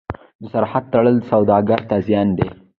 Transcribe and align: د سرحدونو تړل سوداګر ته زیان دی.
د 0.41 0.43
سرحدونو 0.53 0.91
تړل 0.91 1.17
سوداګر 1.29 1.79
ته 1.89 1.95
زیان 2.07 2.27
دی. 2.37 2.47